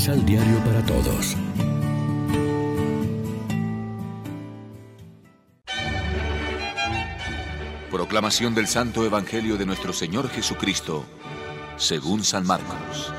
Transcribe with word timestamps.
Misal 0.00 0.24
Diario 0.24 0.56
para 0.64 0.82
Todos. 0.86 1.36
Proclamación 7.90 8.54
del 8.54 8.66
Santo 8.66 9.04
Evangelio 9.04 9.58
de 9.58 9.66
nuestro 9.66 9.92
Señor 9.92 10.30
Jesucristo, 10.30 11.04
según 11.76 12.24
San 12.24 12.46
Marcos. 12.46 13.12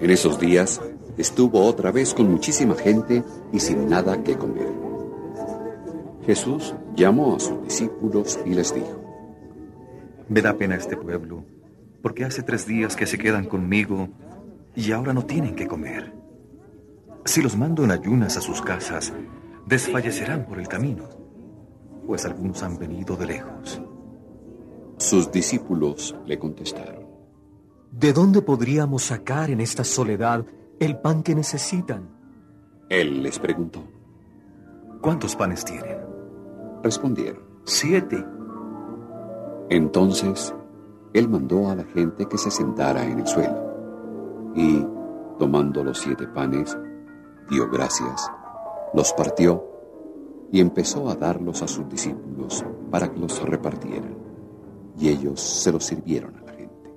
En 0.00 0.08
esos 0.08 0.40
días 0.40 0.80
estuvo 1.18 1.66
otra 1.66 1.92
vez 1.92 2.14
con 2.14 2.30
muchísima 2.30 2.74
gente 2.76 3.22
y 3.52 3.60
sin 3.60 3.90
nada 3.90 4.24
que 4.24 4.38
comer. 4.38 4.72
Jesús 6.24 6.74
llamó 6.96 7.36
a 7.36 7.40
sus 7.40 7.62
discípulos 7.62 8.38
y 8.46 8.54
les 8.54 8.74
dijo, 8.74 9.04
Me 10.30 10.40
da 10.40 10.56
pena 10.56 10.76
este 10.76 10.96
pueblo, 10.96 11.44
porque 12.02 12.24
hace 12.24 12.42
tres 12.42 12.66
días 12.66 12.96
que 12.96 13.06
se 13.06 13.18
quedan 13.18 13.46
conmigo 13.46 14.08
y 14.74 14.92
ahora 14.92 15.12
no 15.12 15.24
tienen 15.24 15.54
que 15.54 15.66
comer. 15.66 16.12
Si 17.24 17.40
los 17.40 17.56
mando 17.56 17.84
en 17.84 17.92
ayunas 17.92 18.36
a 18.36 18.40
sus 18.40 18.60
casas, 18.60 19.12
desfallecerán 19.66 20.44
por 20.46 20.58
el 20.58 20.68
camino, 20.68 21.08
pues 22.06 22.24
algunos 22.24 22.62
han 22.62 22.78
venido 22.78 23.16
de 23.16 23.26
lejos. 23.26 23.80
Sus 24.98 25.30
discípulos 25.30 26.16
le 26.26 26.38
contestaron, 26.38 27.02
¿De 27.92 28.14
dónde 28.14 28.40
podríamos 28.40 29.02
sacar 29.02 29.50
en 29.50 29.60
esta 29.60 29.84
soledad 29.84 30.46
el 30.80 30.98
pan 30.98 31.22
que 31.22 31.34
necesitan? 31.34 32.08
Él 32.88 33.22
les 33.22 33.38
preguntó. 33.38 33.84
¿Cuántos 35.02 35.36
panes 35.36 35.62
tienen? 35.62 35.98
Respondieron. 36.82 37.42
Siete. 37.64 38.24
Entonces, 39.68 40.54
él 41.12 41.28
mandó 41.28 41.68
a 41.68 41.76
la 41.76 41.84
gente 41.84 42.26
que 42.26 42.38
se 42.38 42.50
sentara 42.50 43.04
en 43.04 43.20
el 43.20 43.26
suelo 43.26 44.52
y, 44.54 44.86
tomando 45.38 45.82
los 45.84 45.98
siete 45.98 46.26
panes, 46.26 46.76
dio 47.50 47.68
gracias 47.70 48.30
los 48.92 49.12
partió 49.12 49.64
y 50.50 50.60
empezó 50.60 51.08
a 51.08 51.14
darlos 51.14 51.62
a 51.62 51.68
sus 51.68 51.88
discípulos 51.88 52.64
para 52.90 53.10
que 53.10 53.18
los 53.18 53.42
repartieran, 53.42 54.14
y 54.98 55.08
ellos 55.08 55.40
se 55.40 55.72
los 55.72 55.84
sirvieron 55.84 56.36
a 56.36 56.42
la 56.42 56.52
gente. 56.52 56.92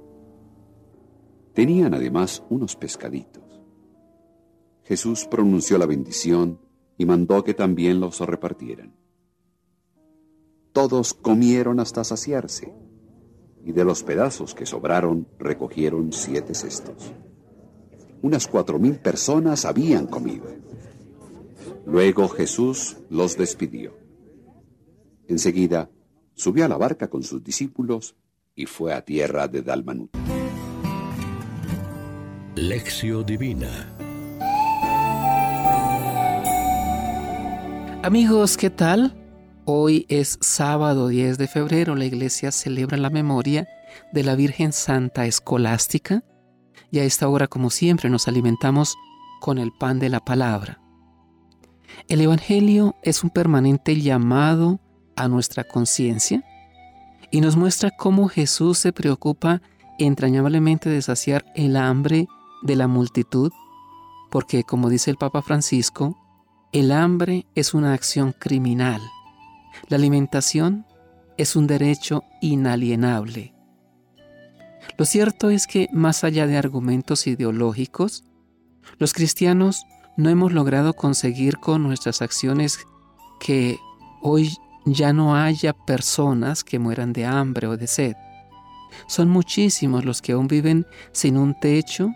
Tenían 1.53 1.93
además 1.93 2.43
unos 2.49 2.75
pescaditos. 2.75 3.43
Jesús 4.83 5.25
pronunció 5.25 5.77
la 5.77 5.86
bendición 5.86 6.59
y 6.97 7.05
mandó 7.05 7.43
que 7.43 7.53
también 7.53 8.02
los 8.02 8.19
repartieran. 8.19 8.93
Todos 10.73 11.13
comieron 11.13 11.80
hasta 11.80 12.03
saciarse, 12.03 12.73
y 13.66 13.71
de 13.71 13.83
los 13.83 14.03
pedazos 14.03 14.53
que 14.53 14.66
sobraron 14.66 15.27
recogieron 15.39 16.13
siete 16.13 16.53
cestos. 16.53 17.11
Unas 18.21 18.47
cuatro 18.47 18.80
mil 18.80 18.99
personas 18.99 19.66
habían 19.66 20.05
comido. 20.05 20.45
Luego 21.86 22.30
Jesús 22.30 22.97
los 23.09 23.38
despidió. 23.38 23.97
Enseguida 25.27 25.89
subió 26.36 26.66
a 26.66 26.67
la 26.67 26.77
barca 26.77 27.09
con 27.09 27.23
sus 27.23 27.43
discípulos 27.43 28.16
y 28.55 28.67
fue 28.67 28.93
a 28.93 29.03
tierra 29.03 29.47
de 29.47 29.63
Dalmanut. 29.63 30.11
Lección 32.55 33.25
Divina 33.25 33.97
Amigos, 38.05 38.55
¿qué 38.55 38.69
tal? 38.69 39.25
Hoy 39.67 40.05
es 40.09 40.38
sábado 40.41 41.08
10 41.08 41.39
de 41.39 41.47
febrero. 41.47 41.95
La 41.95 42.05
iglesia 42.05 42.52
celebra 42.52 42.97
la 42.97 43.09
memoria 43.09 43.67
de 44.13 44.23
la 44.23 44.35
Virgen 44.35 44.71
Santa 44.71 45.26
Escolástica 45.26 46.23
y 46.92 46.99
a 46.99 47.03
esta 47.03 47.27
hora, 47.27 47.48
como 47.48 47.71
siempre, 47.71 48.11
nos 48.11 48.27
alimentamos 48.27 48.95
con 49.42 49.58
el 49.58 49.71
pan 49.71 49.98
de 49.98 50.09
la 50.09 50.20
palabra. 50.20 50.80
El 52.08 52.21
Evangelio 52.21 52.93
es 53.02 53.23
un 53.23 53.31
permanente 53.31 53.99
llamado 53.99 54.80
a 55.15 55.27
nuestra 55.27 55.64
conciencia 55.64 56.43
y 57.31 57.42
nos 57.42 57.55
muestra 57.55 57.89
cómo 57.89 58.27
Jesús 58.27 58.77
se 58.77 58.93
preocupa 58.93 59.64
entrañablemente 59.98 60.92
de 60.92 61.02
saciar 61.02 61.43
el 61.55 61.75
hambre 61.75 62.27
de 62.61 62.75
la 62.75 62.87
multitud, 62.87 63.52
porque 64.30 64.64
como 64.64 64.89
dice 64.89 65.09
el 65.09 65.17
Papa 65.17 65.42
Francisco, 65.42 66.15
el 66.71 66.92
hambre 66.92 67.48
es 67.55 67.73
una 67.73 67.93
acción 67.93 68.31
criminal. 68.31 69.02
La 69.87 69.97
alimentación 69.97 70.86
es 71.37 71.55
un 71.55 71.67
derecho 71.67 72.23
inalienable. 72.41 73.53
Lo 74.97 75.05
cierto 75.05 75.49
es 75.49 75.67
que, 75.67 75.89
más 75.91 76.23
allá 76.23 76.47
de 76.47 76.58
argumentos 76.58 77.27
ideológicos, 77.27 78.23
los 78.97 79.13
cristianos 79.13 79.86
no 80.17 80.30
hemos 80.30 80.53
logrado 80.53 80.93
conseguir 80.93 81.58
con 81.58 81.83
nuestras 81.83 82.21
acciones 82.21 82.80
que 83.39 83.77
hoy 84.21 84.55
ya 84.86 85.11
no 85.13 85.36
haya 85.36 85.73
personas 85.73 86.63
que 86.63 86.80
mueran 86.80 87.11
de 87.11 87.25
hambre 87.25 87.67
o 87.67 87.75
de 87.75 87.87
sed. 87.87 88.15
Son 89.07 89.30
muchísimos 89.30 90.05
los 90.05 90.21
que 90.21 90.31
aún 90.31 90.47
viven 90.47 90.86
sin 91.11 91.37
un 91.37 91.59
techo 91.59 92.11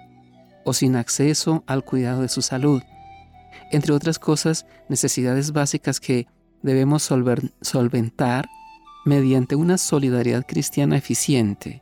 o 0.64 0.74
sin 0.74 0.96
acceso 0.96 1.64
al 1.68 1.84
cuidado 1.84 2.22
de 2.22 2.30
su 2.30 2.42
salud. 2.42 2.82
Entre 3.72 3.94
otras 3.94 4.20
cosas, 4.20 4.66
necesidades 4.88 5.52
básicas 5.52 6.00
que 6.00 6.28
debemos 6.62 7.04
solventar 7.04 8.50
mediante 9.06 9.56
una 9.56 9.78
solidaridad 9.78 10.46
cristiana 10.46 10.98
eficiente. 10.98 11.82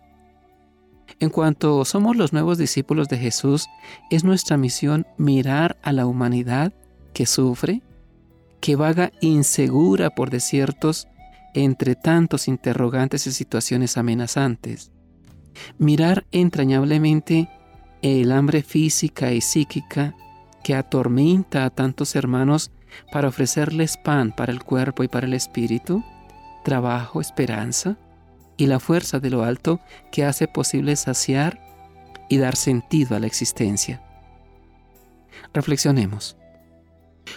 En 1.20 1.30
cuanto 1.30 1.84
somos 1.86 2.16
los 2.16 2.34
nuevos 2.34 2.58
discípulos 2.58 3.08
de 3.08 3.18
Jesús, 3.18 3.68
es 4.12 4.24
nuestra 4.24 4.58
misión 4.58 5.08
mirar 5.18 5.78
a 5.82 5.92
la 5.94 6.06
humanidad 6.06 6.74
que 7.14 7.26
sufre, 7.26 7.82
que 8.60 8.76
vaga 8.76 9.12
insegura 9.22 10.12
por 10.12 10.30
desiertos 10.30 11.08
entre 11.54 11.96
tantos 11.96 12.48
interrogantes 12.48 13.26
y 13.26 13.32
situaciones 13.32 13.98
amenazantes. 13.98 14.92
Mirar 15.80 16.28
entrañablemente 16.32 17.50
el 18.04 18.32
hambre 18.32 18.62
física 18.62 19.32
y 19.34 19.42
psíquica 19.42 20.16
que 20.64 20.76
atormenta 20.76 21.66
a 21.66 21.70
tantos 21.72 22.16
hermanos 22.16 22.72
para 23.12 23.28
ofrecerles 23.28 23.98
pan 23.98 24.32
para 24.36 24.52
el 24.52 24.64
cuerpo 24.64 25.04
y 25.04 25.08
para 25.08 25.28
el 25.28 25.34
espíritu, 25.34 26.04
trabajo, 26.64 27.22
esperanza, 27.22 27.98
y 28.58 28.66
la 28.66 28.80
fuerza 28.80 29.20
de 29.20 29.30
lo 29.30 29.44
alto 29.44 29.80
que 30.12 30.26
hace 30.26 30.48
posible 30.48 30.96
saciar 30.96 31.62
y 32.28 32.38
dar 32.38 32.56
sentido 32.56 33.16
a 33.16 33.20
la 33.20 33.28
existencia. 33.28 34.02
Reflexionemos. 35.54 36.36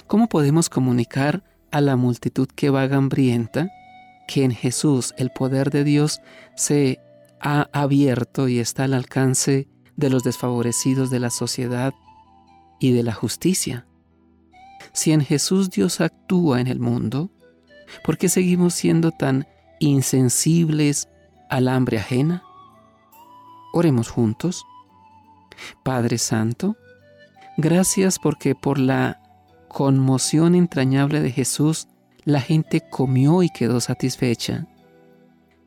¿Cómo 0.06 0.28
podemos 0.28 0.68
comunicar 0.68 1.44
a 1.70 1.80
la 1.80 1.96
multitud 1.96 2.48
que 2.48 2.70
vaga 2.70 2.96
hambrienta 2.96 3.70
que 4.26 4.44
en 4.44 4.52
Jesús 4.52 5.14
el 5.18 5.30
poder 5.30 5.70
de 5.70 5.84
Dios 5.84 6.20
se 6.56 7.00
ha 7.40 7.68
abierto 7.72 8.48
y 8.48 8.58
está 8.58 8.84
al 8.84 8.94
alcance 8.94 9.68
de 9.96 10.10
los 10.10 10.22
desfavorecidos 10.24 11.10
de 11.10 11.20
la 11.20 11.30
sociedad 11.30 11.92
y 12.78 12.92
de 12.92 13.02
la 13.02 13.12
justicia? 13.12 13.86
Si 14.92 15.12
en 15.12 15.20
Jesús 15.20 15.70
Dios 15.70 16.00
actúa 16.00 16.60
en 16.60 16.66
el 16.66 16.80
mundo, 16.80 17.30
¿por 18.04 18.18
qué 18.18 18.28
seguimos 18.28 18.74
siendo 18.74 19.10
tan 19.10 19.46
insensibles 19.78 21.08
al 21.48 21.68
hambre 21.68 21.98
ajena? 21.98 22.42
Oremos 23.72 24.08
juntos. 24.08 24.64
Padre 25.82 26.18
Santo, 26.18 26.76
gracias 27.56 28.18
porque 28.18 28.54
por 28.54 28.78
la 28.78 29.20
conmoción 29.68 30.54
entrañable 30.54 31.20
de 31.20 31.30
Jesús 31.30 31.86
la 32.24 32.40
gente 32.40 32.82
comió 32.88 33.42
y 33.42 33.50
quedó 33.50 33.80
satisfecha. 33.80 34.66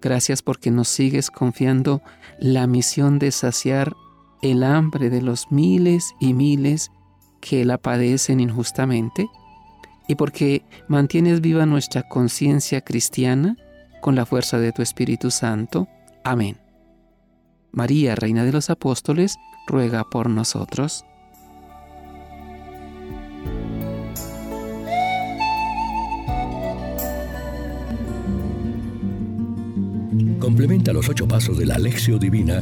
Gracias 0.02 0.42
porque 0.42 0.72
nos 0.72 0.90
sigues 0.90 1.32
confiando 1.32 2.02
la 2.40 2.68
misión 2.68 3.20
de 3.20 3.32
saciar 3.32 3.96
el 4.42 4.64
hambre 4.64 5.10
de 5.10 5.22
los 5.22 5.52
miles 5.52 6.14
y 6.20 6.34
miles 6.34 6.92
que 7.44 7.66
la 7.66 7.78
padecen 7.78 8.40
injustamente 8.40 9.28
y 10.08 10.16
porque 10.16 10.64
mantienes 10.88 11.42
viva 11.42 11.66
nuestra 11.66 12.04
conciencia 12.04 12.82
cristiana 12.82 13.58
con 14.02 14.16
la 14.16 14.26
fuerza 14.26 14.60
de 14.60 14.72
tu 14.72 14.82
Espíritu 14.82 15.30
Santo. 15.30 15.88
Amén. 16.24 16.58
María, 17.72 18.16
Reina 18.16 18.46
de 18.46 18.54
los 18.54 18.70
Apóstoles, 18.70 19.36
ruega 19.68 20.04
por 20.06 20.30
nosotros. 20.30 21.06
Complementa 30.40 30.94
los 30.94 31.10
ocho 31.10 31.28
pasos 31.28 31.58
de 31.58 31.66
la 31.66 31.76
Alexio 31.76 32.18
Divina 32.20 32.62